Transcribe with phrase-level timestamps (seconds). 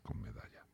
[0.00, 0.66] con medalla.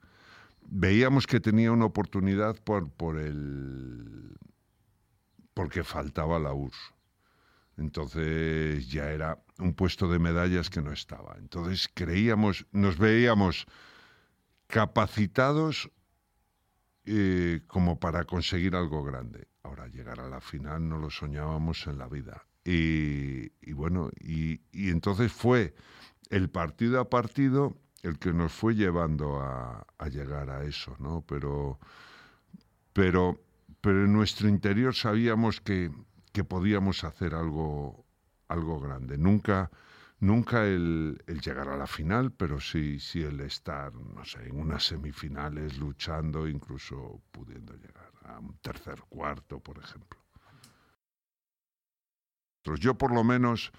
[0.62, 4.36] Veíamos que tenía una oportunidad por, por el
[5.54, 6.94] porque faltaba la URSS.
[7.76, 11.36] Entonces ya era un puesto de medallas que no estaba.
[11.38, 13.66] Entonces creíamos, nos veíamos
[14.66, 15.90] capacitados
[17.06, 19.48] eh, como para conseguir algo grande.
[19.62, 22.46] Ahora llegar a la final no lo soñábamos en la vida.
[22.64, 25.74] Y, bueno, y, entonces fue
[26.28, 31.22] el partido a partido el que nos fue llevando a, llegar a eso, ¿no?
[31.26, 31.78] Pero,
[32.92, 33.40] pero,
[33.80, 35.90] pero en nuestro interior sabíamos que,
[36.32, 38.06] que podíamos hacer algo,
[38.48, 39.18] algo grande.
[39.18, 39.70] Nunca,
[40.18, 44.84] nunca el, llegar a la final, pero sí, sí el estar, no sé, en unas
[44.84, 50.18] semifinales luchando, incluso pudiendo llegar a un tercer cuarto, por ejemplo.
[52.78, 53.72] Yo por lo menos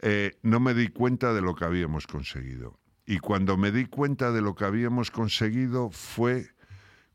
[0.00, 2.78] eh, no me di cuenta de lo que habíamos conseguido.
[3.06, 6.48] Y cuando me di cuenta de lo que habíamos conseguido fue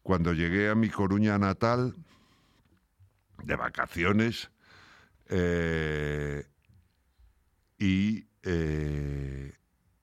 [0.04, 1.96] cuando llegué a mi Coruña natal
[3.44, 4.52] de vacaciones
[5.30, 6.46] eh,
[7.78, 9.54] y eh,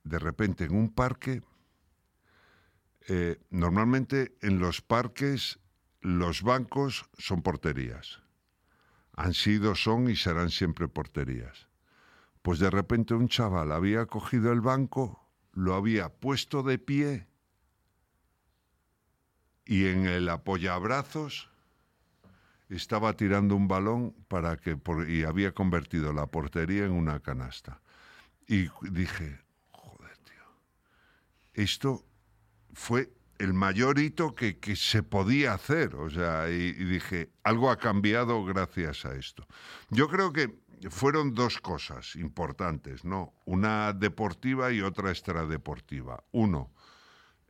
[0.04, 1.42] de repente en un parque,
[3.08, 5.60] eh, normalmente en los parques
[6.00, 8.22] los bancos son porterías.
[9.12, 11.68] Han sido, son y serán siempre porterías.
[12.42, 15.25] Pues de repente un chaval había cogido el banco,
[15.56, 17.26] lo había puesto de pie
[19.64, 21.50] y en el apoyabrazos
[22.68, 27.80] estaba tirando un balón para que y había convertido la portería en una canasta.
[28.46, 29.40] Y dije,
[29.70, 30.44] joder, tío,
[31.54, 32.04] esto
[32.74, 35.94] fue el mayor hito que, se podía hacer.
[35.96, 39.46] O sea, y, dije, algo ha cambiado gracias a esto.
[39.90, 40.54] Yo creo que
[40.90, 43.34] fueron dos cosas importantes, ¿no?
[43.44, 46.22] Una deportiva y otra extradeportiva.
[46.32, 46.70] Uno,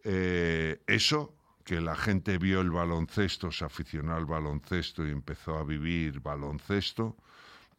[0.04, 5.64] eh, eso, que la gente vio el baloncesto, se aficionó al baloncesto y empezó a
[5.64, 7.16] vivir baloncesto.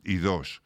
[0.03, 0.61] Y dos,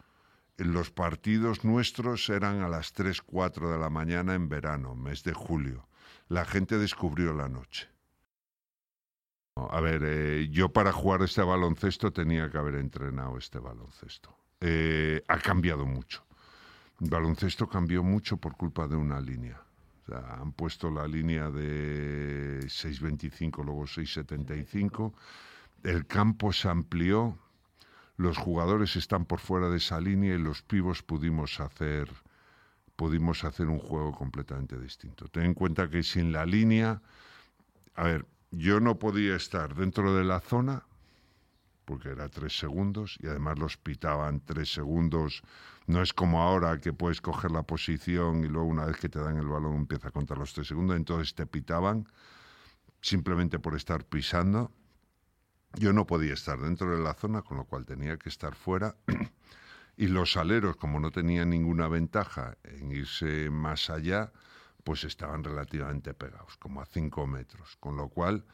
[0.58, 5.34] los partidos nuestros eran a las 3, 4 de la mañana en verano, mes de
[5.34, 5.88] julio.
[6.30, 7.88] La gente descubrió la noche.
[9.56, 14.36] A ver, eh, yo para jugar este baloncesto tenía que haber entrenado este baloncesto.
[14.60, 16.24] Eh, ha cambiado mucho.
[17.00, 19.62] El baloncesto cambió mucho por culpa de una línea
[20.14, 25.14] han puesto la línea de 6.25, luego 6.75.
[25.84, 27.38] El campo se amplió,
[28.18, 32.10] los jugadores están por fuera de esa línea y los pivos pudimos hacer,
[33.02, 35.28] pudimos hacer un juego completamente distinto.
[35.28, 37.02] Ten en cuenta que sin la línea,
[37.96, 40.84] a ver, yo no podía estar dentro de la zona
[41.84, 45.42] porque era tres segundos y además los pitaban tres segundos.
[45.88, 49.18] No es como ahora que puedes coger la posición y luego una vez que te
[49.18, 52.08] dan el balón empieza a contar los tres segundos, entonces te pitaban
[53.02, 54.72] simplemente por estar pisando.
[55.74, 58.96] Yo no podía estar dentro de la zona, con lo cual tenía que estar fuera.
[59.98, 64.32] Y los aleros, como no tenían ninguna ventaja en irse más allá,
[64.84, 67.78] pues estaban relativamente pegados, como a cinco metros.
[67.80, 68.46] Con lo cual,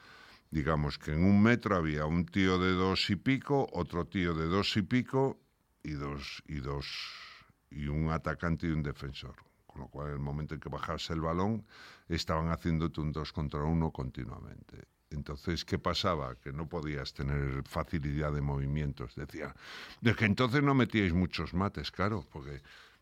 [0.51, 4.45] digamos que en un metro había un tío de dos y pico, otro tío de
[4.45, 5.39] dos y pico
[5.83, 6.87] y dos y dos
[7.69, 9.35] y un atacante y un defensor.
[9.65, 11.65] Con lo cual, en el momento en que bajase el balón,
[12.07, 14.87] estaban haciéndote un dos contra uno continuamente.
[15.09, 16.35] Entonces, ¿qué pasaba?
[16.35, 19.15] Que no podías tener facilidad de movimientos.
[19.15, 19.55] Decía,
[20.01, 22.61] de que entonces no metíais muchos mates, claro, porque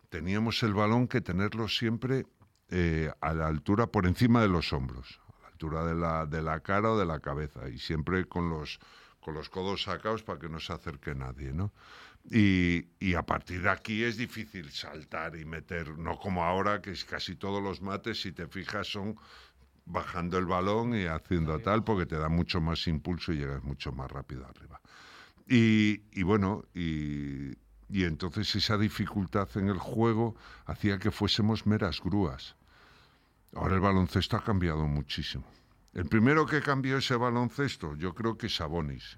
[0.09, 2.25] teníamos el balón que tenerlo siempre
[2.69, 5.19] eh, a la altura, por encima de los hombros
[5.55, 8.77] altura de la, de la cara o de la cabeza y siempre con los,
[9.21, 11.71] con los codos sacados para que no se acerque nadie, ¿no?
[12.29, 16.91] Y, y, a partir de aquí es difícil saltar y meter, no como ahora, que
[16.91, 19.15] es casi todos los mates, si te fijas, son
[19.85, 23.91] bajando el balón y haciendo tal, porque te da mucho más impulso y llegas mucho
[23.91, 24.81] más rápido arriba.
[25.47, 27.55] Y, y bueno, y,
[27.89, 30.35] y entonces esa dificultad en el juego
[30.65, 32.55] hacía que fuésemos meras grúas.
[33.53, 35.45] Ahora el baloncesto ha cambiado muchísimo.
[35.93, 39.17] El primero que cambió ese baloncesto, yo creo que Sabonis,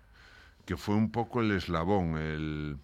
[0.65, 2.79] que fue un poco el eslabón, el,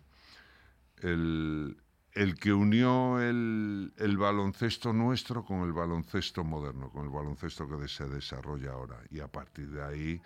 [2.14, 8.08] el, que unió el, baloncesto nuestro con el baloncesto moderno, con el baloncesto que se
[8.08, 9.00] desarrolla ahora.
[9.10, 10.22] Y a partir de ahí,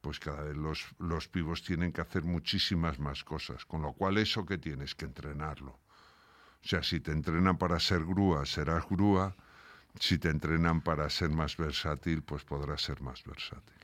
[0.00, 4.18] pues cada vez los, los pibos tienen que hacer muchísimas más cosas, con lo cual
[4.18, 5.78] eso que tienes que entrenarlo.
[6.62, 9.34] O sea, si te entrenan para ser grúa, serás grúa
[10.00, 13.83] si te entrenan para ser más versátil, pues podrás ser más versátil.